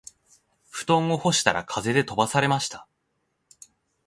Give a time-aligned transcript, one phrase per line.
[0.71, 2.87] 布団を干したら風で飛ばされました